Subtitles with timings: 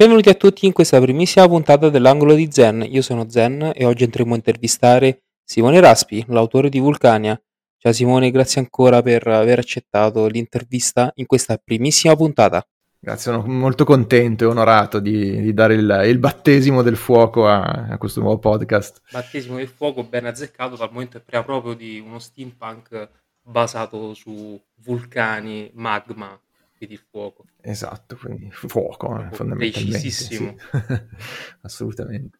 [0.00, 2.86] Benvenuti a tutti in questa primissima puntata dell'Angolo di Zen.
[2.88, 7.36] Io sono Zen e oggi andremo a intervistare Simone Raspi, l'autore di Vulcania.
[7.76, 12.64] Ciao Simone, grazie ancora per aver accettato l'intervista in questa primissima puntata.
[13.00, 17.88] Grazie, sono molto contento e onorato di, di dare il, il, battesimo del fuoco a,
[17.90, 19.00] a, questo nuovo podcast.
[19.10, 23.08] Battesimo del fuoco ben azzeccato dal momento che parliamo proprio di uno steampunk
[23.42, 26.38] basato su vulcani, magma
[26.86, 27.44] di fuoco.
[27.60, 29.80] Esatto, quindi fuoco, eh, fondamentalmente.
[29.90, 30.56] Precisissimo.
[30.58, 30.76] Sì.
[31.62, 32.38] Assolutamente.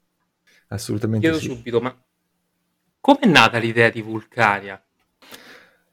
[0.69, 1.49] Assolutamente Chiedo sì.
[1.55, 1.97] subito, ma
[3.01, 4.83] come è nata l'idea di Vulcania?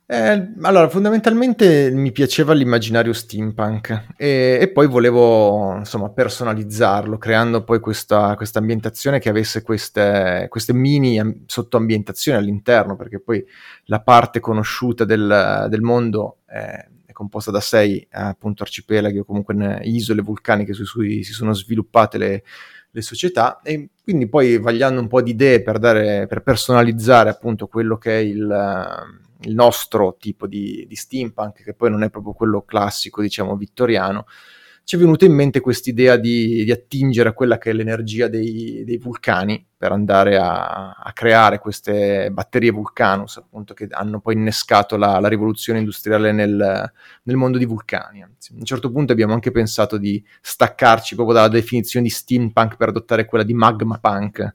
[0.07, 7.79] Eh, allora, fondamentalmente mi piaceva l'immaginario steampunk e, e, poi volevo, insomma, personalizzarlo, creando poi
[7.79, 13.43] questa, questa ambientazione che avesse queste, queste mini sottoambientazioni all'interno, perché poi
[13.85, 20.21] la parte conosciuta del, del mondo è, composta da sei appunto arcipelaghi o comunque isole
[20.21, 22.43] vulcaniche su cui si sono sviluppate le,
[22.91, 23.61] le società.
[23.63, 28.17] E quindi poi vagliando un po' di idee per, dare, per personalizzare appunto quello che
[28.17, 29.03] è il,
[29.41, 34.25] il nostro tipo di, di steampunk che poi non è proprio quello classico diciamo vittoriano
[34.85, 38.83] ci è venuta in mente quest'idea di, di attingere a quella che è l'energia dei,
[38.85, 44.95] dei vulcani per andare a, a, creare queste batterie Vulcanus, appunto, che hanno poi innescato
[44.95, 46.91] la, la rivoluzione industriale nel,
[47.23, 48.21] nel, mondo di vulcani.
[48.21, 52.77] Anzi, a un certo punto abbiamo anche pensato di staccarci proprio dalla definizione di steampunk
[52.77, 54.53] per adottare quella di magma punk,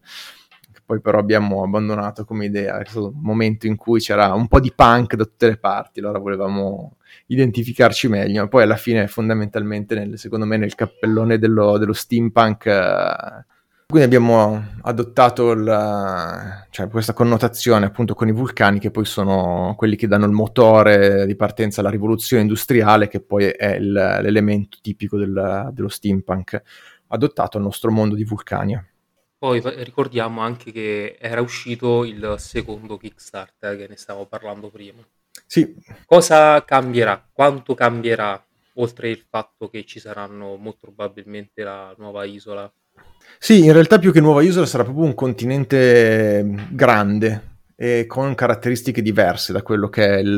[0.91, 4.59] poi però abbiamo abbandonato come idea, è stato un momento in cui c'era un po'
[4.59, 6.97] di punk da tutte le parti, allora volevamo
[7.27, 13.45] identificarci meglio, poi alla fine fondamentalmente nel, secondo me nel cappellone dello, dello steampunk eh,
[13.87, 19.95] quindi abbiamo adottato la, cioè questa connotazione appunto con i vulcani che poi sono quelli
[19.95, 25.17] che danno il motore di partenza alla rivoluzione industriale che poi è il, l'elemento tipico
[25.17, 26.61] del, dello steampunk
[27.07, 28.85] adottato al nostro mondo di Vulcania.
[29.41, 35.01] Poi ricordiamo anche che era uscito il secondo Kickstarter che ne stavo parlando prima.
[35.47, 35.75] Sì.
[36.05, 37.27] Cosa cambierà?
[37.33, 38.45] Quanto cambierà?
[38.75, 42.71] Oltre il fatto che ci saranno molto probabilmente la nuova isola.
[43.39, 47.50] Sì, in realtà più che nuova isola sarà proprio un continente grande,
[47.83, 50.29] e con caratteristiche diverse da quello che è il,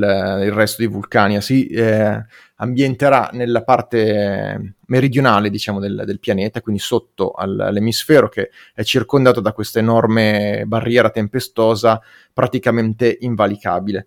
[0.45, 1.41] il resto di Vulcania.
[1.41, 8.51] Si eh, ambienterà nella parte meridionale, diciamo, del, del pianeta, quindi sotto al, all'emisfero che
[8.73, 12.01] è circondato da questa enorme barriera tempestosa
[12.33, 14.07] praticamente invalicabile.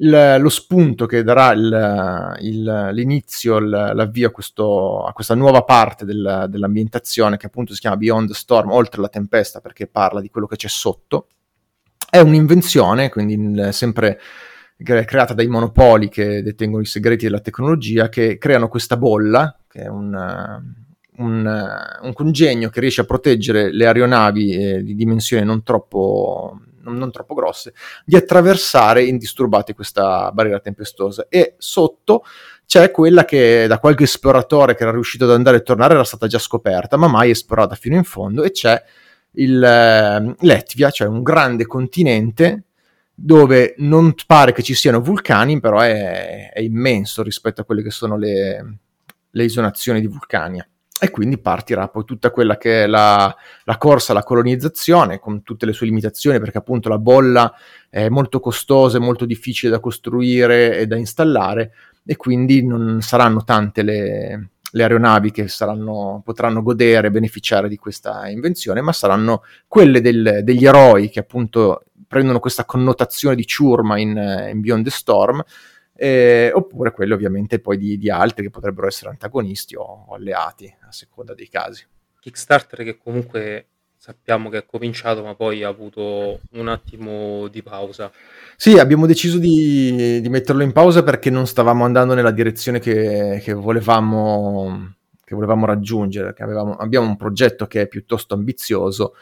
[0.00, 6.04] Il, lo spunto che darà il, il, l'inizio, l'avvio a, questo, a, questa nuova parte
[6.04, 10.46] del, dell'ambientazione che appunto si chiama Beyond Storm, oltre la tempesta, perché parla di quello
[10.46, 11.28] che c'è sotto,
[12.10, 14.18] è un'invenzione, quindi sempre
[14.82, 19.88] creata dai monopoli che detengono i segreti della tecnologia, che creano questa bolla, che è
[19.88, 20.14] un,
[21.16, 26.96] un, un congegno che riesce a proteggere le aeronavi eh, di dimensioni non troppo, non,
[26.96, 27.74] non troppo grosse,
[28.04, 31.26] di attraversare indisturbati questa barriera tempestosa.
[31.28, 32.22] E sotto
[32.64, 36.26] c'è quella che da qualche esploratore che era riuscito ad andare e tornare era stata
[36.28, 38.80] già scoperta, ma mai esplorata fino in fondo, e c'è
[39.32, 42.64] il, eh, Letvia, cioè un grande continente
[43.20, 47.90] dove non pare che ci siano vulcani, però è, è immenso rispetto a quelle che
[47.90, 48.78] sono le,
[49.28, 50.66] le isonazioni di Vulcania.
[51.00, 53.34] E quindi partirà poi tutta quella che è la,
[53.64, 57.52] la, corsa alla colonizzazione, con tutte le sue limitazioni, perché appunto la bolla
[57.88, 61.72] è molto costosa, è molto difficile da costruire e da installare,
[62.04, 67.76] e quindi non saranno tante le, le aeronavi che saranno, potranno godere e beneficiare di
[67.76, 73.98] questa invenzione, ma saranno quelle del, degli eroi che appunto prendono questa connotazione di ciurma
[73.98, 75.42] in, in Beyond the Storm,
[75.94, 80.72] eh, oppure quelle ovviamente poi di, di, altri che potrebbero essere antagonisti o, o alleati
[80.86, 81.84] a seconda dei casi.
[82.20, 83.66] Kickstarter che comunque
[83.98, 88.10] sappiamo che è cominciato ma poi ha avuto un attimo di pausa.
[88.56, 93.40] Sì, abbiamo deciso di, di metterlo in pausa perché non stavamo andando nella direzione che,
[93.42, 94.94] che, volevamo,
[95.24, 99.14] che volevamo, raggiungere, avevamo, abbiamo un progetto che è piuttosto ambizioso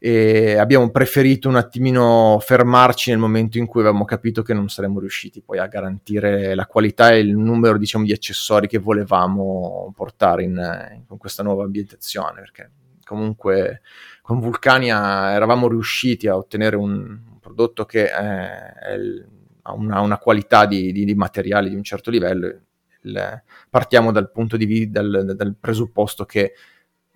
[0.00, 5.00] e abbiamo preferito un attimino fermarci nel momento in cui avevamo capito che non saremmo
[5.00, 10.44] riusciti poi a garantire la qualità e il numero diciamo, di accessori che volevamo portare
[10.44, 12.70] in, in questa nuova ambientazione perché
[13.08, 13.80] comunque
[14.22, 18.50] con Vulcania eravamo riusciti a ottenere un, prodotto che è,
[19.62, 22.46] ha una, una, qualità di, di, di, materiali di un certo livello.
[23.02, 26.52] Il, partiamo dal punto di vista, dal, dal presupposto che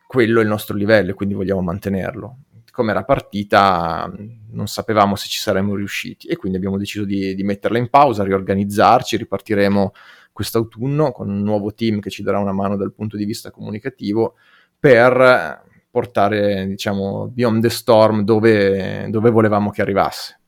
[0.06, 2.38] quello è il nostro livello e quindi vogliamo mantenerlo
[2.72, 4.10] come era partita
[4.50, 8.24] non sapevamo se ci saremmo riusciti e quindi abbiamo deciso di, di, metterla in pausa,
[8.24, 9.92] riorganizzarci, ripartiremo
[10.32, 14.36] quest'autunno con un nuovo team che ci darà una mano dal punto di vista comunicativo
[14.78, 20.40] per portare, diciamo, Beyond the Storm dove, dove volevamo che arrivasse.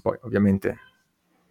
[0.00, 0.78] Poi, ovviamente,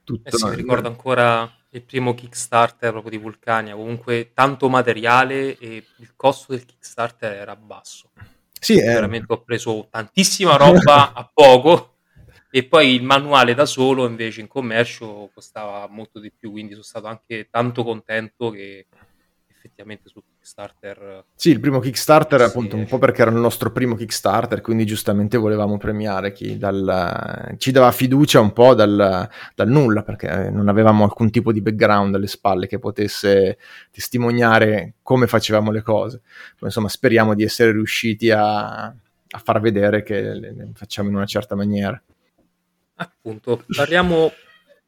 [0.06, 0.30] tutto...
[0.30, 5.84] Eh sì, mi ricordo ancora il primo Kickstarter proprio di Vulcania, comunque tanto materiale e
[5.98, 8.12] il costo del Kickstarter era basso.
[8.58, 8.86] Sì, eh.
[8.86, 11.98] veramente ho preso tantissima roba a poco
[12.50, 16.84] e poi il manuale da solo invece in commercio costava molto di più, quindi sono
[16.84, 18.88] stato anche tanto contento che
[19.48, 21.24] effettivamente su Kickstarter.
[21.36, 24.86] Sì, il primo Kickstarter sì, appunto un po' perché era il nostro primo Kickstarter, quindi
[24.86, 30.68] giustamente volevamo premiare chi dal, ci dava fiducia un po' dal, dal, nulla, perché non
[30.68, 33.58] avevamo alcun tipo di background alle spalle che potesse
[33.90, 36.20] testimoniare come facevamo le cose.
[36.60, 41.26] Poi, insomma, speriamo di essere riusciti a, a far vedere che le facciamo in una
[41.26, 42.00] certa maniera.
[42.96, 44.30] Appunto, parliamo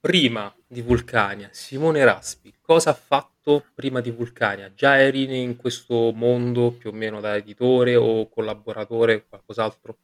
[0.01, 1.48] prima di Vulcania.
[1.54, 3.35] Simone Raspi, cosa ha fatto?
[3.46, 4.72] Fatto prima di Vulcania?
[4.76, 9.98] Già eri in questo mondo più o meno da editore o collaboratore o qualcos'altro?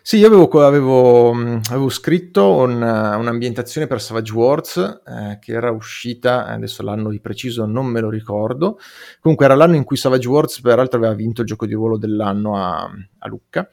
[0.00, 6.46] Sì, io avevo, avevo, avevo scritto un, un'ambientazione per Savage Wars eh, che era uscita,
[6.46, 8.78] adesso l'anno di preciso non me lo ricordo,
[9.20, 12.56] comunque era l'anno in cui Savage Wars peraltro aveva vinto il gioco di ruolo dell'anno
[12.56, 12.88] a,
[13.18, 13.68] a Lucca.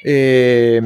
[0.00, 0.80] E,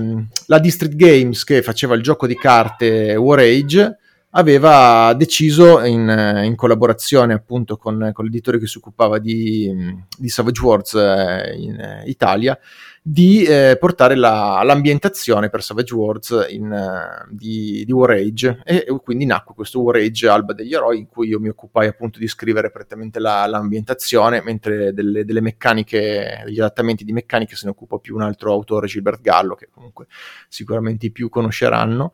[0.47, 3.99] la District Games che faceva il gioco di carte War Age
[4.39, 10.63] aveva deciso in, in collaborazione appunto con, con, l'editore che si occupava di, di Savage
[10.63, 12.59] Wars eh, in eh, Italia
[13.03, 18.61] di eh, portare la, l'ambientazione per Savage Wars in, di, di, War Age.
[18.65, 21.89] E, e, quindi nacque questo War Age Alba degli Eroi in cui io mi occupai
[21.89, 27.65] appunto di scrivere prettamente la, l'ambientazione mentre delle, delle, meccaniche, degli adattamenti di meccaniche se
[27.65, 30.07] ne occupa più un altro autore Gilbert Gallo che comunque
[30.47, 32.13] sicuramente i più conosceranno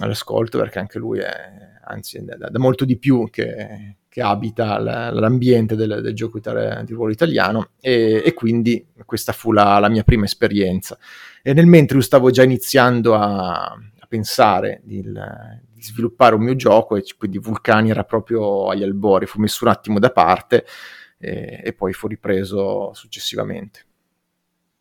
[0.00, 5.76] all'ascolto perché anche lui è anzi da, da molto di più che, che abita l'ambiente
[5.76, 10.02] del, del gioco itali- di ruolo italiano e, e, quindi questa fu la, la, mia
[10.02, 10.98] prima esperienza.
[11.42, 16.56] E nel mentre io stavo già iniziando a, a pensare di, di, sviluppare un mio
[16.56, 20.64] gioco e quindi Vulcani era proprio agli albori fu messo un attimo da parte
[21.18, 23.84] e, e poi fu ripreso successivamente.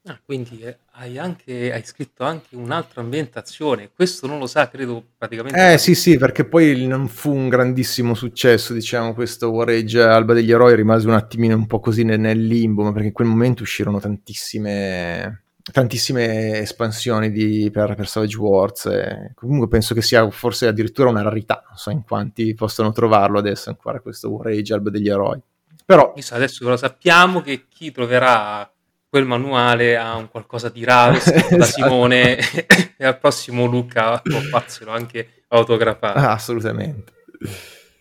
[0.06, 0.64] Ah, quindi
[0.96, 3.90] hai anche hai scritto anche un'altra ambientazione.
[3.94, 8.14] Questo non lo sa, credo praticamente Eh sì, sì, perché poi non fu un grandissimo
[8.14, 12.20] successo, diciamo, questo War Age Alba degli Eroi rimase un attimino un po' così nel,
[12.20, 15.40] nel limbo, ma perché in quel momento uscirono tantissime
[15.72, 21.22] tantissime espansioni di, per, per Savage Wars e comunque penso che sia forse addirittura una
[21.22, 25.40] rarità non so in quanti possono trovarlo adesso ancora questo War Age Alba degli Eroi
[25.86, 28.70] però adesso lo sappiamo che chi troverà
[29.14, 31.84] quel manuale ha un qualcosa di raro scritto da esatto.
[31.84, 32.36] Simone
[32.98, 36.18] e al prossimo Luca può farselo anche autografato.
[36.18, 37.14] Ah, assolutamente.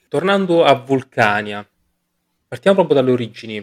[0.09, 1.69] Tornando a Vulcania,
[2.49, 3.63] partiamo proprio dalle origini.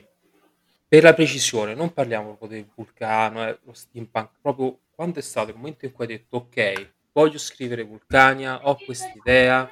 [0.87, 5.49] Per la precisione, non parliamo proprio del vulcano, eh, lo steampunk, proprio quando è stato
[5.49, 9.67] il momento in cui hai detto ok, voglio scrivere Vulcania, ho questa idea,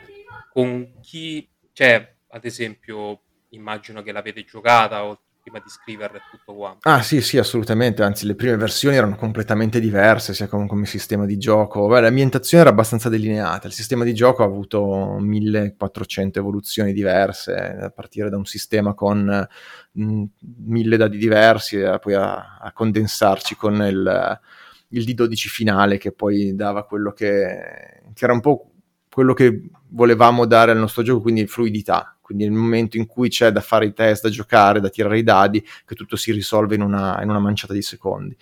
[0.52, 6.54] con chi, cioè, ad esempio, immagino che l'avete giocata o prima di scriverla e tutto
[6.54, 6.90] quanto.
[6.90, 11.26] Ah sì, sì, assolutamente, anzi le prime versioni erano completamente diverse, sia come, come sistema
[11.26, 11.88] di gioco.
[11.88, 17.90] Beh, l'ambientazione era abbastanza delineata, il sistema di gioco ha avuto 1400 evoluzioni diverse, a
[17.90, 19.48] partire da un sistema con
[19.92, 20.24] mh, mm,
[20.66, 24.40] mille dadi diversi, e poi a, a condensarci con il,
[24.90, 28.72] il, D12 finale che poi dava quello che, che era un po'
[29.18, 33.52] quello che volevamo dare al nostro gioco, quindi fluidità quindi nel momento in cui c'è
[33.52, 36.82] da fare i test, da giocare, da tirare i dadi, che tutto si risolve in
[36.82, 38.36] una, in una manciata di secondi.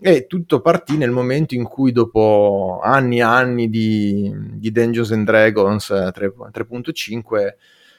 [0.00, 5.24] E tutto partì nel momento in cui dopo anni e anni di, di Dungeons and
[5.24, 7.54] Dragons 3, 3.5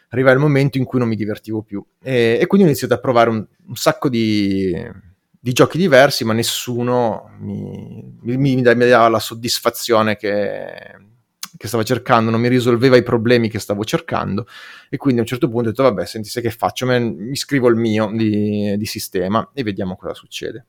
[0.09, 2.99] arriva il momento in cui non mi divertivo più e, e quindi ho iniziato a
[2.99, 4.73] provare un, un sacco di,
[5.39, 10.95] di, giochi diversi ma nessuno mi, mi, mi, dava la soddisfazione che,
[11.59, 14.47] che stava cercando, non mi risolveva i problemi che stavo cercando
[14.87, 17.67] e quindi a un certo punto ho detto vabbè senti sai che faccio, mi scrivo
[17.67, 20.65] il mio di, di sistema e vediamo cosa succede.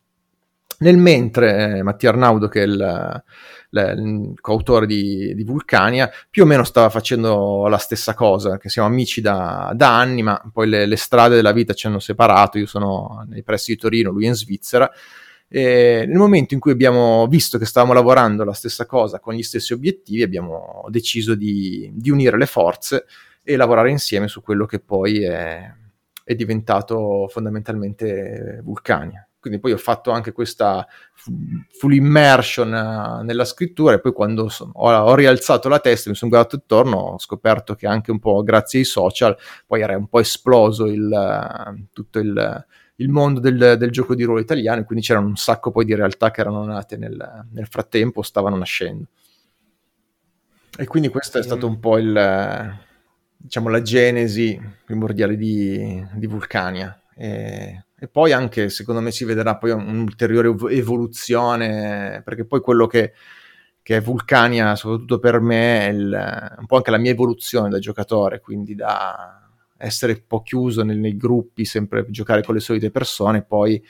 [0.78, 3.22] Nel mentre eh, Mattia Arnaudo, che è il,
[3.70, 8.88] il coautore di, di, Vulcania, più o meno stava facendo la stessa cosa, che siamo
[8.88, 12.66] amici da, da anni, ma poi le, le, strade della vita ci hanno separato, io
[12.66, 14.90] sono nei pressi di Torino, lui è in Svizzera,
[15.52, 19.42] e nel momento in cui abbiamo visto che stavamo lavorando la stessa cosa con gli
[19.42, 23.04] stessi obiettivi, abbiamo deciso di, di unire le forze
[23.42, 25.68] e lavorare insieme su quello che poi è,
[26.22, 29.28] è diventato fondamentalmente Vulcania.
[29.40, 34.72] Quindi poi ho fatto anche questa full immersion eh, nella scrittura e poi quando sono,
[34.74, 38.42] ho, ho, rialzato la testa, mi sono guardato attorno, ho scoperto che anche un po'
[38.42, 42.66] grazie ai social poi era un po' esploso il, tutto il,
[42.96, 46.30] il mondo del, del, gioco di ruolo italiano, quindi c'erano un sacco poi di realtà
[46.30, 49.06] che erano nate nel, nel frattempo, stavano nascendo.
[50.76, 52.78] E quindi questo è stato un po' il,
[53.36, 56.98] diciamo, la genesi primordiale di, di Vulcania.
[57.14, 63.12] E, e, poi anche, secondo me, si vedrà poi un'ulteriore evoluzione, perché poi quello che,
[63.82, 67.78] che è Vulcania, soprattutto per me, è il, un po' anche la mia evoluzione da
[67.78, 72.90] giocatore, quindi da essere un po' chiuso nei, nei gruppi, sempre giocare con le solite
[72.90, 73.82] persone, poi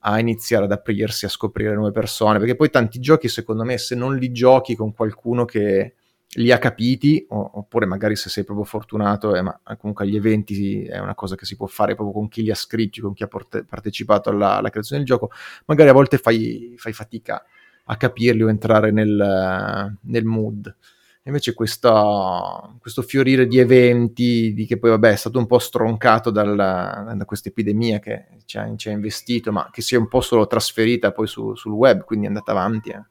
[0.00, 3.94] a iniziare ad aprirsi a scoprire nuove persone, perché poi tanti giochi, secondo me, se
[3.94, 5.94] non li giochi con qualcuno che
[6.32, 10.98] li ha capiti, oppure magari se sei proprio fortunato, eh, ma comunque agli eventi è
[10.98, 13.28] una cosa che si può fare proprio con chi li ha scritti, con chi ha
[13.28, 15.30] porte- partecipato alla, alla, creazione del gioco,
[15.64, 17.42] magari a volte fai, fai fatica
[17.84, 20.74] a capirli o entrare nel, nel mood.
[21.22, 26.30] Invece questa, questo fiorire di eventi, di che poi vabbè è stato un po' stroncato
[26.30, 30.08] dal, da questa epidemia che ci ha, ci ha, investito, ma che si è un
[30.08, 33.02] po' solo trasferita poi su, sul web, quindi è andata avanti, eh.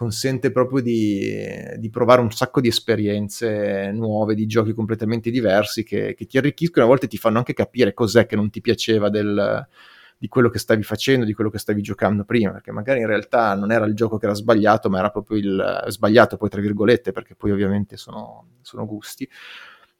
[0.00, 1.30] Consente proprio di,
[1.76, 6.80] di, provare un sacco di esperienze nuove, di giochi completamente diversi che, che ti arricchiscono
[6.82, 9.68] e a volte ti fanno anche capire cos'è che non ti piaceva del
[10.16, 13.54] di quello che stavi facendo, di quello che stavi giocando prima, perché magari in realtà
[13.54, 17.12] non era il gioco che era sbagliato, ma era proprio il sbagliato, poi tra virgolette,
[17.12, 19.28] perché poi ovviamente sono, sono gusti,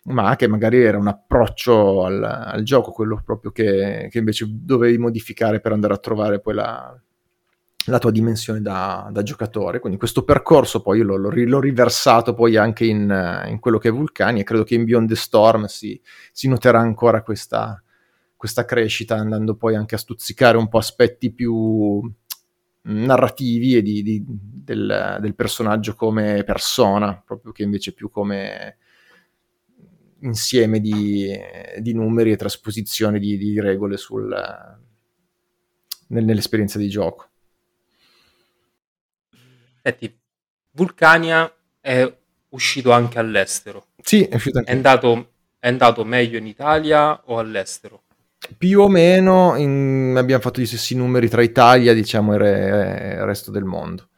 [0.04, 4.99] ma che magari era un approccio al, al gioco, quello proprio che, che, invece dovevi
[4.99, 7.02] modificare per andare a trovare poi la,
[7.87, 9.78] la tua dimensione da, da, giocatore.
[9.80, 13.92] Quindi questo percorso poi l'ho, l'ho, l'ho riversato poi anche in, in, quello che è
[13.92, 16.00] Vulcani e credo che in Beyond the Storm si,
[16.32, 17.82] si noterà ancora questa,
[18.37, 22.02] questa crescita, andando poi anche a stuzzicare un po' aspetti più
[22.82, 28.78] narrativi e di, di, del, del, personaggio come persona, proprio che invece più come
[30.22, 31.30] insieme di,
[31.78, 34.28] di numeri e trasposizione di, regole sul,
[36.08, 37.29] nel, nell'esperienza di gioco.
[39.82, 40.18] Senti,
[40.72, 42.12] Vulcania è
[42.50, 43.87] uscito anche all'estero.
[44.02, 44.70] Sì, è uscito anche.
[44.70, 48.02] È andato, è andato meglio in Italia o all'estero?
[48.56, 53.25] più o meno in, abbiamo fatto gli stessi numeri tra Italia diciamo, e, re, il
[53.25, 54.08] resto del mondo.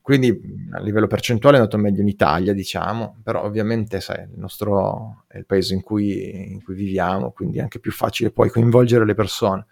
[0.00, 5.24] Quindi a livello percentuale è andato meglio in Italia, diciamo, però ovviamente sai, il nostro
[5.26, 9.04] è il paese in cui, in cui viviamo, quindi è anche più facile poi coinvolgere
[9.04, 9.66] le persone.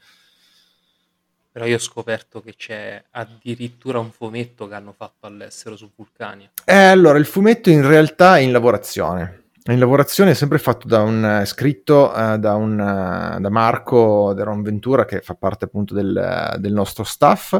[1.54, 6.50] Però io ho scoperto che c'è addirittura un fumetto che hanno fatto all'estero su Vulcania.
[6.64, 11.00] Eh, allora, il fumetto in realtà è in lavorazione in lavorazione è sempre fatto da
[11.00, 15.94] un uh, scritto uh, da, un, uh, da Marco Deron Ventura che fa parte appunto
[15.94, 17.58] del, del nostro staff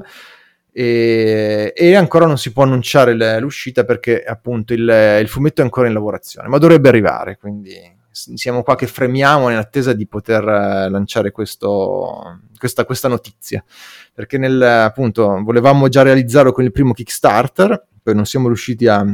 [0.70, 5.86] e, e, ancora non si può annunciare l'uscita perché appunto il, il, fumetto è ancora
[5.86, 7.72] in lavorazione ma dovrebbe arrivare quindi
[8.14, 13.64] siamo qua che fremiamo in attesa di poter lanciare questo, questa, questa notizia
[14.12, 19.04] perché nel, appunto volevamo già realizzarlo con il primo Kickstarter poi non siamo riusciti a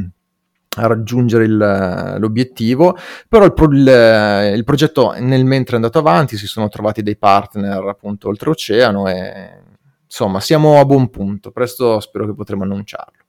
[0.73, 2.95] a raggiungere il, l'obiettivo,
[3.27, 7.17] però il, pro, il, il, progetto nel mentre è andato avanti, si sono trovati dei
[7.17, 9.63] partner appunto oltreoceano e
[10.05, 13.20] insomma siamo a buon punto, presto spero che potremo annunciarlo.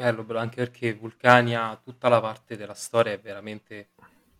[0.00, 3.88] Bello, bello, anche perché Vulcania, tutta la parte della storia è veramente,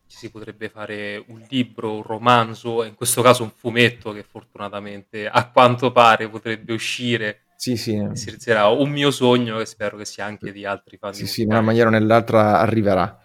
[0.07, 5.29] ci si potrebbe fare un libro, un romanzo, in questo caso un fumetto che fortunatamente
[5.29, 7.90] a quanto pare potrebbe uscire sì, sì.
[8.14, 11.12] Si realizzerà un mio sogno e spero che sia anche di altri fan.
[11.12, 13.21] Sì, sì, in una maniera o nell'altra arriverà.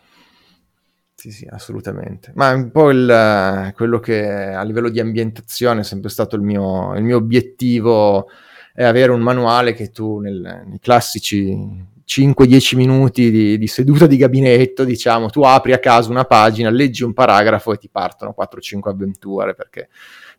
[1.13, 2.33] Sì, sì, assolutamente.
[2.35, 6.93] Ma un po' il, quello che a livello di ambientazione è sempre stato il mio,
[6.95, 8.27] il mio obiettivo,
[8.73, 14.17] è avere un manuale che tu nel, nei classici 5-10 minuti di, di, seduta di
[14.17, 18.91] gabinetto, diciamo, tu apri a caso una pagina, leggi un paragrafo e ti partono 4-5
[18.91, 19.89] avventure perché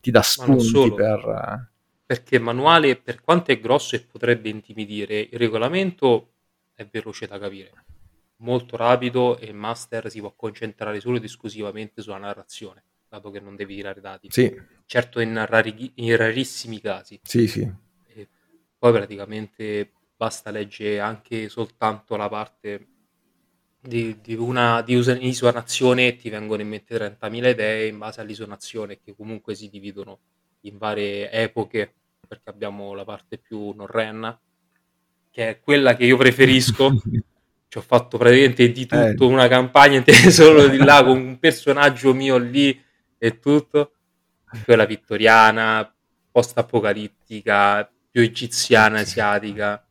[0.01, 1.75] ti dà spunti per
[2.07, 6.35] perché manuale, per quanto è grosso e potrebbe intimidire, il regolamento
[6.73, 7.85] è veloce da capire,
[8.37, 13.41] molto rapido e il master si può concentrare solo ed esclusivamente sulla narrazione, dato che
[13.41, 14.29] non devi tirare dati.
[14.31, 14.55] Sì.
[14.87, 17.19] Certo in, rari- in rarissimi casi.
[17.25, 17.69] Sì, sì.
[18.15, 18.29] E
[18.79, 22.87] poi praticamente basta leggere anche soltanto la parte
[23.81, 28.99] di, di una di isonazione e ti vengono in mente 30.000 idee in base all'isonazione
[28.99, 30.19] che comunque si dividono
[30.63, 31.95] in varie epoche,
[32.27, 34.39] perché abbiamo la parte più norrenna,
[35.31, 36.93] che è quella che io preferisco.
[37.69, 39.33] Ci ho fatto praticamente di tutto, eh.
[39.33, 42.81] una campagna solo di là con un personaggio mio lì
[43.19, 43.93] e tutto.
[44.65, 45.93] Quella vittoriana,
[46.31, 49.86] post-apocalittica, più egiziana, asiatica,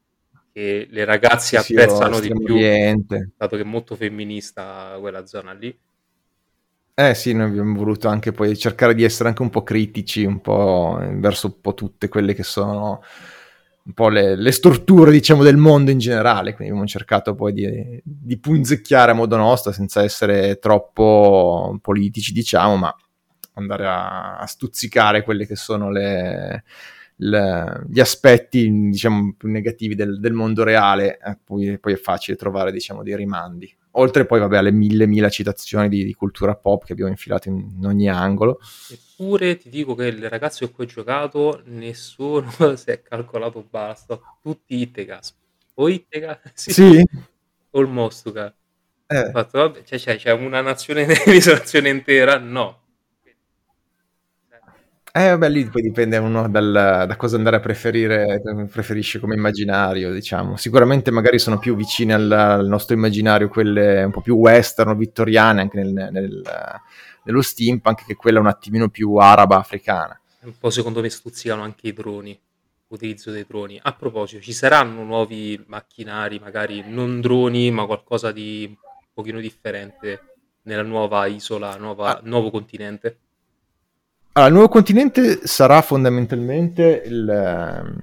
[0.56, 3.32] che le ragazze sì, apprezzano di più, ambiente.
[3.36, 5.78] dato che è molto femminista quella zona lì.
[6.94, 10.40] Eh sì, noi abbiamo voluto anche poi cercare di essere anche un po' critici, un
[10.40, 13.04] po' verso un po' tutte quelle che sono
[13.84, 16.54] un po' le, le strutture, diciamo, del mondo in generale.
[16.54, 22.78] Quindi abbiamo cercato poi di, di punzecchiare a modo nostro, senza essere troppo politici, diciamo,
[22.78, 22.96] ma
[23.56, 26.64] andare a, a stuzzicare quelle che sono le,
[27.17, 31.17] le, gli aspetti, diciamo, più negativi del, del mondo reale.
[31.17, 33.74] Eh, poi, poi, è facile trovare, diciamo, dei rimandi.
[33.98, 37.75] Oltre poi, vabbè, alle mille, mille citazioni di, di cultura pop che abbiamo infilato in,
[37.77, 38.60] in ogni angolo.
[38.89, 44.19] Eppure ti dico che il ragazzo con cui ho giocato, nessuno si è calcolato basta.
[44.41, 45.34] Tutti Ittegas.
[45.75, 46.39] O Ittegas?
[46.53, 46.74] Sì.
[46.74, 47.03] sì.
[47.72, 48.53] O il Mostuca.
[49.07, 49.29] Eh.
[49.31, 52.38] Fatto, vabbè, cioè, c'è, c'è una nazione, un'isolazio intera?
[52.38, 52.85] No.
[55.17, 60.12] Eh, vabbè, lì poi dipende uno dal, da cosa andare a preferire, preferisce come immaginario,
[60.12, 60.57] diciamo.
[60.57, 64.95] Sicuramente magari sono più vicine al, al nostro immaginario quelle un po' più western o
[64.95, 66.43] vittoriane, anche nel, nel,
[67.24, 70.19] nello steampunk, che quella un attimino più araba, africana.
[70.41, 72.38] Un po' secondo me stuzzicano anche i droni,
[72.89, 73.79] l'utilizzo dei droni.
[73.81, 78.75] A proposito, ci saranno nuovi macchinari, magari non droni, ma qualcosa di un
[79.13, 80.19] pochino differente
[80.63, 82.22] nella nuova isola, nuova, ah.
[82.22, 83.19] nuovo continente?
[84.38, 87.96] Allora, il nuovo continente sarà fondamentalmente il, ehm,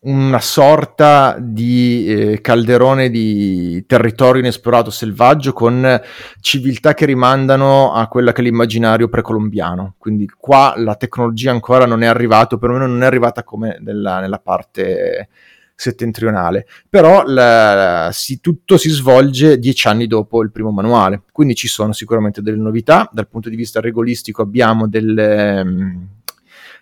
[0.00, 6.00] una sorta di eh, calderone di territorio inesplorato selvaggio con
[6.40, 9.94] civiltà che rimandano a quella che è l'immaginario precolombiano.
[9.98, 14.18] Quindi qua la tecnologia ancora non è arrivata, o perlomeno non è arrivata come nella,
[14.18, 15.28] nella parte
[15.74, 21.68] settentrionale, però la, si, tutto si svolge dieci anni dopo il primo manuale, quindi ci
[21.68, 26.08] sono sicuramente delle novità, dal punto di vista regolistico abbiamo delle, um,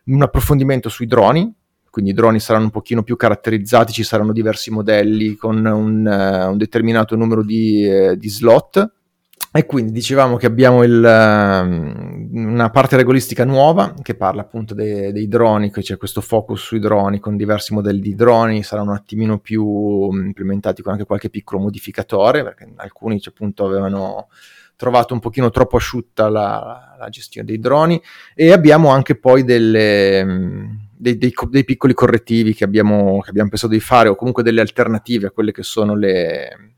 [0.05, 1.53] un approfondimento sui droni,
[1.91, 6.51] quindi i droni saranno un pochino più caratterizzati, ci saranno diversi modelli con un, uh,
[6.51, 8.93] un determinato numero di, uh, di slot,
[9.53, 15.11] e quindi dicevamo che abbiamo il, uh, una parte regolistica nuova che parla appunto dei,
[15.11, 18.97] dei droni, che c'è questo focus sui droni con diversi modelli di droni, saranno un
[18.97, 24.29] attimino più um, implementati con anche qualche piccolo modificatore, perché alcuni appunto avevano
[24.77, 28.01] trovato un pochino troppo asciutta la, la gestione dei droni.
[28.37, 33.49] E abbiamo anche poi delle, um, dei, dei, dei, piccoli correttivi che abbiamo, che abbiamo
[33.49, 36.77] pensato di fare o comunque delle alternative a quelle che sono le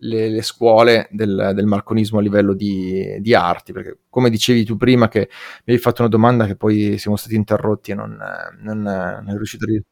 [0.00, 4.76] le, le scuole del, del, marconismo a livello di, di, arti, perché come dicevi tu
[4.76, 5.28] prima che
[5.64, 8.18] mi hai fatto una domanda che poi siamo stati interrotti e non,
[8.60, 9.84] non, non è riuscito a dire.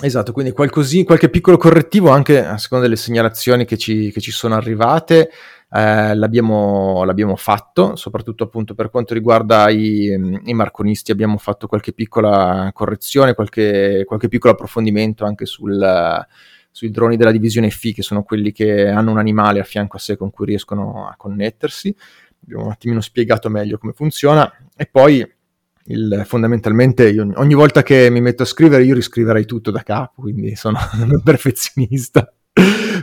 [0.00, 4.54] Esatto, quindi qualche piccolo correttivo anche a seconda delle segnalazioni che ci, che ci sono
[4.54, 5.28] arrivate
[5.70, 10.06] eh, l'abbiamo, l'abbiamo, fatto, soprattutto appunto per quanto riguarda i,
[10.44, 15.78] i, marconisti abbiamo fatto qualche piccola correzione, qualche, qualche piccolo approfondimento anche sul,
[16.78, 19.98] sui droni della divisione FI, che sono quelli che hanno un animale a fianco a
[19.98, 21.92] sé con cui riescono a connettersi.
[22.44, 25.28] Abbiamo un attimino spiegato meglio come funziona e poi
[25.86, 30.22] il, fondamentalmente io, ogni volta che mi metto a scrivere io riscriverei tutto da capo,
[30.22, 32.32] quindi sono un perfezionista.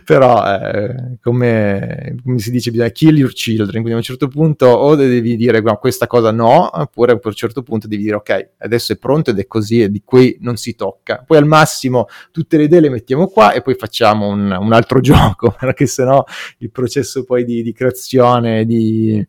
[0.03, 4.65] Però eh, come, come, si dice bisogna kill your children quindi a un certo punto
[4.67, 8.49] o devi dire no, questa cosa no oppure a un certo punto devi dire ok
[8.59, 12.07] adesso è pronto ed è così e di qui non si tocca poi al massimo
[12.31, 16.23] tutte le idee le mettiamo qua e poi facciamo un, un altro gioco perché sennò
[16.59, 19.25] il processo poi di, di creazione di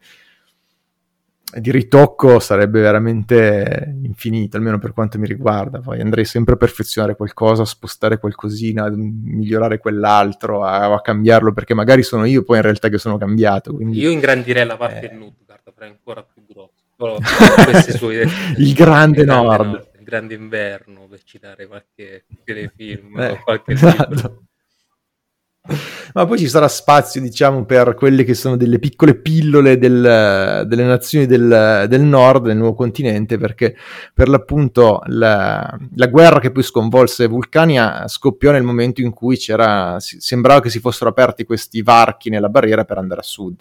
[1.55, 5.79] di ritocco sarebbe veramente infinito, almeno per quanto mi riguarda.
[5.79, 11.53] Poi andrei sempre a perfezionare qualcosa, a spostare qualcosina, a migliorare quell'altro, a, a, cambiarlo,
[11.53, 13.75] perché magari sono io poi in realtà che sono cambiato.
[13.75, 15.09] Quindi, io ingrandirei la parte eh...
[15.09, 16.85] del Nutgard, farei ancora più grosso.
[17.97, 18.27] Sue...
[18.59, 19.67] il grande, il nord.
[19.67, 19.89] nord.
[19.99, 24.15] Il grande inverno, per citare qualche telefilm eh, o qualche esatto.
[24.15, 24.46] libro.
[26.15, 30.85] Ma poi ci sarà spazio, diciamo, per quelle che sono delle piccole pillole del, delle
[30.85, 33.77] nazioni del, del, nord, del nuovo continente, perché
[34.15, 39.97] per l'appunto la, la, guerra che poi sconvolse Vulcania scoppiò nel momento in cui c'era,
[39.99, 43.57] sembrava che si fossero aperti questi varchi nella barriera per andare a sud.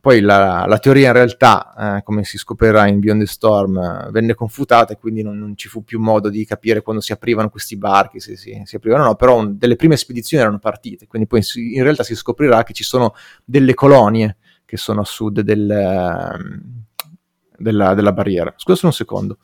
[0.00, 4.10] Poi la, la teoria in realtà, eh, come si scoprirà in Beyond the Storm, eh,
[4.10, 7.50] venne confutata e quindi non, non, ci fu più modo di capire quando si aprivano
[7.50, 11.06] questi barchi, se si, si aprivano o no, però un, delle prime spedizioni erano partite,
[11.06, 15.04] quindi poi si, in realtà si scoprirà che ci sono delle colonie che sono a
[15.04, 16.84] sud del, ehm,
[17.58, 18.52] della, della barriera.
[18.56, 19.38] Scusa un secondo.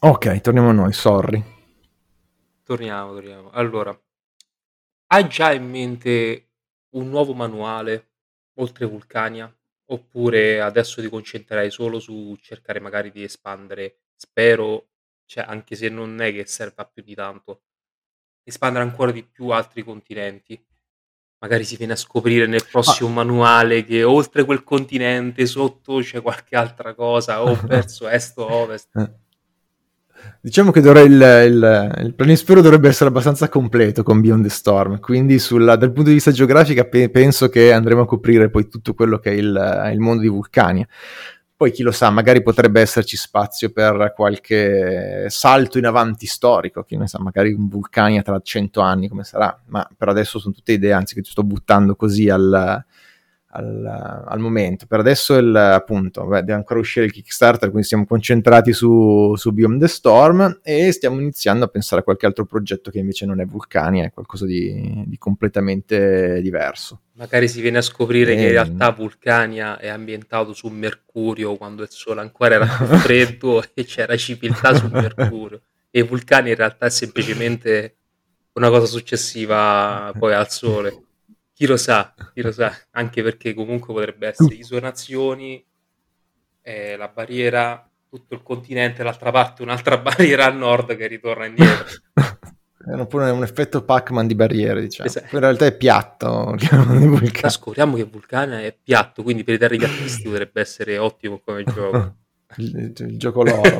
[0.00, 1.42] Ok, torniamo a noi, sorry.
[2.62, 3.50] Torniamo, torniamo.
[3.50, 3.98] Allora,
[5.08, 6.45] hai già in mente
[6.96, 8.10] un nuovo manuale
[8.54, 9.52] oltre Vulcania?
[9.88, 14.88] Oppure adesso ti concentrerai solo su cercare magari di espandere, spero,
[15.24, 17.62] cioè anche se non è che serva più di tanto,
[18.42, 20.60] espandere ancora di più altri continenti?
[21.38, 26.56] magari si viene a scoprire nel prossimo manuale che oltre quel continente sotto c'è qualche
[26.56, 28.88] altra cosa, o verso est o ovest.
[30.40, 35.38] Diciamo che il, il, il planisfero dovrebbe essere abbastanza completo con Beyond the Storm, quindi
[35.38, 39.18] sulla, dal punto di vista geografico pe- penso che andremo a coprire poi tutto quello
[39.18, 40.86] che è il, il mondo di Vulcania.
[41.56, 46.96] Poi chi lo sa, magari potrebbe esserci spazio per qualche salto in avanti storico, chi
[46.96, 50.72] ne sa, magari un Vulcania tra cento anni come sarà, ma per adesso sono tutte
[50.72, 52.84] idee, anzi che ti sto buttando così al,
[53.56, 54.86] al, al momento.
[54.86, 59.52] Per adesso il, appunto, beh, deve ancora uscire il Kickstarter, quindi siamo concentrati su, su
[59.52, 63.40] Beyond the Storm e stiamo iniziando a pensare a qualche altro progetto che invece non
[63.40, 67.00] è Vulcania, è qualcosa di, di completamente diverso.
[67.12, 68.36] Magari si viene a scoprire e...
[68.36, 73.62] che in realtà Vulcania è ambientato su Mercurio quando il Sole ancora era più freddo
[73.72, 75.62] e c'era civiltà su Mercurio.
[75.90, 77.96] E Vulcania in realtà è semplicemente
[78.52, 81.05] una cosa successiva poi al Sole.
[81.56, 85.64] Chi lo sa, chi lo sa, anche perché comunque potrebbe essere isonazioni,
[86.60, 91.86] eh, la barriera, tutto il continente, l'altra parte un'altra barriera a nord che ritorna indietro.
[92.86, 95.08] È un, effetto Pac-Man di barriere, diciamo.
[95.08, 95.34] Esatto.
[95.34, 96.54] In realtà è piatto.
[97.42, 102.16] Ma scopriamo che Vulcania è piatto, quindi per i terrapiattisti potrebbe essere ottimo come gioco.
[102.58, 103.78] il, il gioco loro.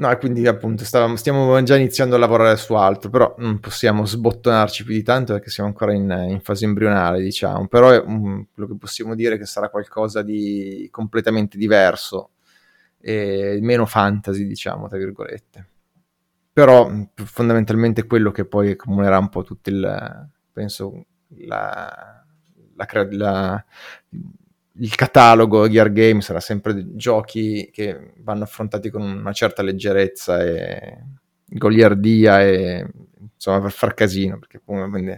[0.00, 4.82] No, quindi appunto stavamo, stiamo già iniziando a lavorare su altro, però non possiamo sbottonarci
[4.82, 7.68] più di tanto perché siamo ancora in, in fase embrionale, diciamo.
[7.68, 12.30] Però um, quello che possiamo dire è che sarà qualcosa di completamente diverso
[12.98, 15.68] e meno fantasy, diciamo, tra virgolette.
[16.50, 21.04] Però fondamentalmente quello che poi accomunerà un po' tutto il, penso,
[21.40, 22.24] la,
[22.74, 23.64] la, la,
[24.74, 30.98] il catalogo Gear Game sarà sempre giochi che vanno affrontati con una certa leggerezza e
[31.44, 32.86] goliardia e
[33.34, 34.60] insomma per far casino perché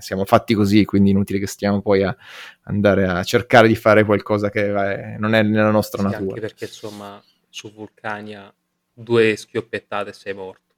[0.01, 2.17] siamo fatti così quindi inutile che stiamo poi a
[2.63, 6.65] andare a cercare di fare qualcosa che non è nella nostra sì, natura anche perché
[6.65, 8.53] insomma su Vulcania
[8.93, 10.75] due schioppettate e sei morto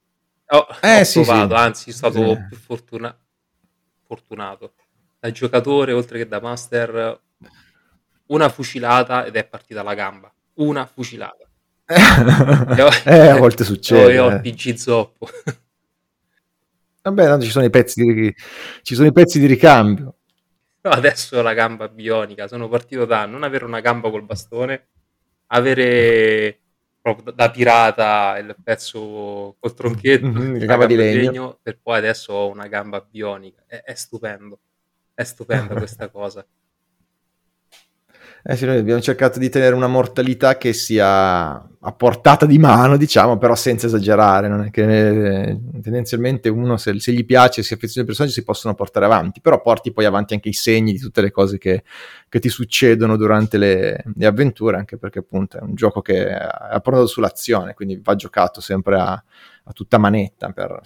[0.47, 1.61] oh, eh, ho sì, provato sì.
[1.61, 2.45] anzi sono stato eh.
[2.47, 3.17] più fortuna-
[4.05, 4.73] fortunato
[5.19, 7.21] da giocatore oltre che da master
[8.27, 10.33] una fucilata ed è partita la gamba.
[10.55, 11.47] Una fucilata.
[13.05, 14.13] eh, a volte succede.
[14.13, 15.27] Io ho il PG zoppo.
[17.03, 18.35] Vabbè, tanto ci sono i pezzi di,
[18.81, 20.15] ci sono i pezzi di ricambio.
[20.81, 22.47] No, adesso ho la gamba bionica.
[22.47, 24.87] Sono partito da non avere una gamba col bastone,
[25.47, 26.59] avere
[26.99, 31.19] proprio da pirata il pezzo col tronchetto, mm-hmm, la gamba di legno.
[31.19, 31.59] legno.
[31.61, 33.63] per poi adesso ho una gamba bionica.
[33.67, 34.59] È, è stupendo.
[35.13, 36.43] È stupenda questa cosa.
[38.47, 42.95] Eh sì, noi abbiamo cercato di tenere una mortalità che sia a portata di mano,
[42.95, 44.47] diciamo, però senza esagerare.
[44.47, 44.83] Non è che
[45.47, 49.41] eh, tendenzialmente uno, se, se, gli piace, si affeziona ai personaggi, si possono portare avanti,
[49.41, 51.83] però porti poi avanti anche i segni di tutte le cose che,
[52.29, 56.47] che ti succedono durante le, le, avventure, anche perché appunto è un gioco che è
[56.69, 60.81] approntato sull'azione, quindi va giocato sempre a, a tutta manetta per,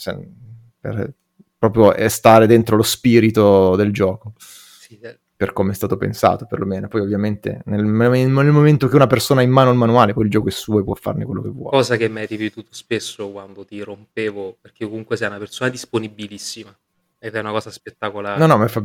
[0.80, 1.14] per
[1.58, 4.32] proprio stare dentro lo spirito del gioco.
[4.38, 4.98] Sì,
[5.40, 6.90] per come è stato pensato perlomeno.
[6.90, 10.30] Poi ovviamente nel, nel, momento che una persona ha in mano il manuale, poi il
[10.30, 11.78] gioco è suo e può farne quello che vuole.
[11.78, 16.78] Cosa che mi hai ripetuto spesso quando ti rompevo, perché comunque sei una persona disponibilissima
[17.18, 18.38] ed è una cosa spettacolare.
[18.38, 18.84] No, no, ma fa,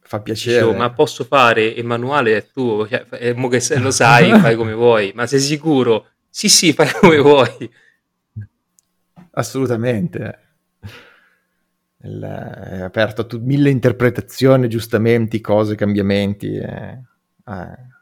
[0.00, 0.60] fa piacere.
[0.60, 4.30] Dicevo, ma posso fare il manuale e tu, cioè, e mo che se lo sai,
[4.40, 6.06] fai come vuoi, ma sei sicuro?
[6.30, 7.70] Sì, sì, fai come vuoi.
[9.32, 10.45] Assolutamente
[12.06, 16.56] il, è aperto a tu, mille interpretazioni, aggiustamenti, cose, cambiamenti.
[16.56, 17.00] Eh,
[17.46, 17.94] eh,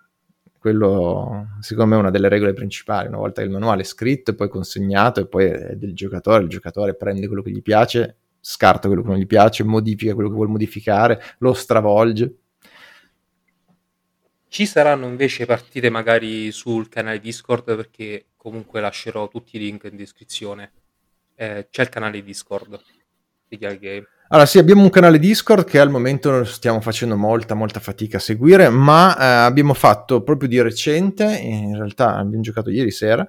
[0.58, 3.08] quello secondo me è una delle regole principali.
[3.08, 6.42] Una volta che il manuale è scritto e poi consegnato e poi è del giocatore,
[6.42, 10.28] il giocatore prende quello che gli piace, scarta quello che non gli piace, modifica quello
[10.28, 12.36] che vuole modificare, lo stravolge.
[14.48, 19.96] Ci saranno invece partite magari sul canale Discord perché comunque lascerò tutti i link in
[19.96, 20.72] descrizione.
[21.34, 22.80] Eh, c'è il canale Discord
[23.48, 24.06] Legal Game.
[24.28, 28.20] Allora sì, abbiamo un canale Discord che al momento stiamo facendo molta, molta fatica a
[28.20, 33.26] seguire, ma eh, abbiamo fatto proprio di recente, in realtà abbiamo giocato ieri sera,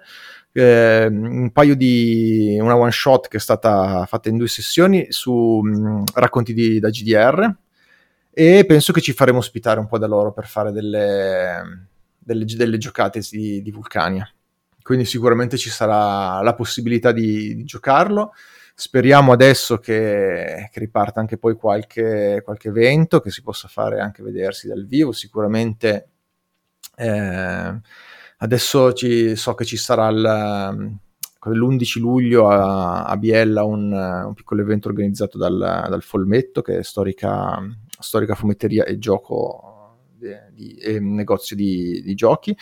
[0.52, 2.58] eh, un paio di...
[2.60, 6.90] una one shot che è stata fatta in due sessioni su mh, racconti di, da
[6.90, 7.54] GDR
[8.32, 12.78] e penso che ci faremo ospitare un po' da loro per fare delle, delle, delle
[12.78, 14.30] giocate di, di Vulcania.
[14.82, 18.34] Quindi sicuramente ci sarà la possibilità di, di giocarlo.
[18.78, 24.22] Speriamo adesso che, che riparta anche poi qualche, qualche, evento, che si possa fare anche
[24.22, 25.14] vedersi dal vivo.
[25.14, 26.10] Sicuramente
[26.98, 27.80] eh,
[28.38, 34.62] adesso ci, so che ci sarà il, l'11 luglio a, a Biella un, un, piccolo
[34.62, 37.58] evento organizzato dal, dal Folmetto, che è storica,
[37.98, 42.54] storica fumetteria e gioco di, di, e negozio di, di giochi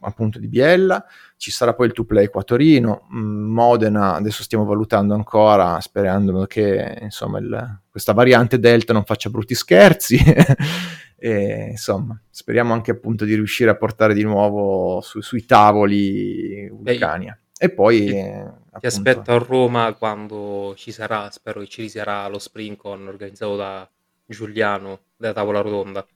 [0.00, 1.04] appunto di Biella,
[1.36, 6.46] ci sarà poi il 2Play qua a Torino, mm, Modena adesso stiamo valutando ancora sperando
[6.46, 10.18] che insomma il, questa variante Delta non faccia brutti scherzi
[11.16, 17.38] e insomma speriamo anche appunto di riuscire a portare di nuovo su, sui tavoli Vulcania.
[17.60, 22.38] E poi ti, ti aspetto a Roma quando ci sarà, spero che ci sarà lo
[22.38, 23.90] Springcon organizzato da
[24.24, 26.06] Giuliano della tavola rotonda.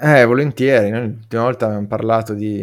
[0.00, 0.90] Eh, volentieri.
[0.90, 2.62] Noi l'ultima volta abbiamo parlato di,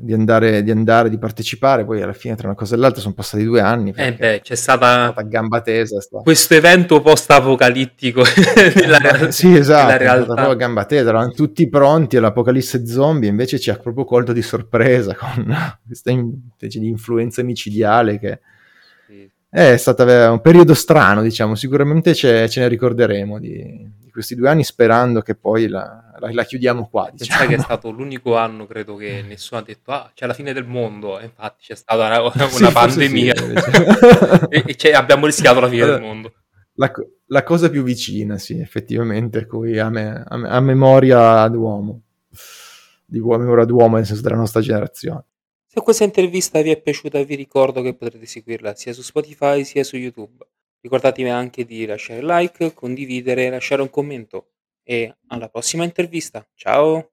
[0.00, 3.14] di, andare, di andare, di partecipare, poi alla fine tra una cosa e l'altra sono
[3.14, 3.92] passati due anni.
[3.96, 6.00] Eh beh, c'è stata, stata gamba tesa.
[6.00, 6.18] Sta.
[6.18, 8.22] Questo evento post-apocalittico
[8.74, 10.32] della, real- sì, esatto, realtà.
[10.32, 14.42] È proprio gamba tesa, eravamo tutti pronti all'apocalisse zombie, invece ci ha proprio colto di
[14.42, 15.54] sorpresa con
[15.86, 18.40] questa invece di influenza micidiale che...
[19.06, 19.28] Sì.
[19.50, 24.50] È stato un periodo strano, diciamo, sicuramente ce, ce ne ricorderemo di, di questi due
[24.50, 27.10] anni sperando che poi la, la, la chiudiamo qua.
[27.12, 27.48] Diciamo.
[27.48, 30.66] che è stato l'unico anno, credo, che nessuno ha detto, ah, c'è la fine del
[30.66, 31.18] mondo.
[31.18, 33.52] E infatti c'è stata una, una sì, pandemia sì,
[34.48, 36.32] e, e abbiamo rischiato la fine allora, del mondo.
[36.74, 36.92] La,
[37.26, 42.02] la, cosa più vicina, sì, effettivamente, cui a, me, a, a memoria d'uomo,
[43.04, 45.24] di memoria d'uomo nel senso della nostra generazione.
[45.66, 49.84] Se questa intervista vi è piaciuta vi ricordo che potrete seguirla sia su Spotify sia
[49.84, 50.46] su YouTube.
[50.80, 54.52] Ricordatevi anche di lasciare like, condividere e lasciare un commento
[54.88, 56.46] e alla prossima intervista.
[56.54, 57.10] Ciao!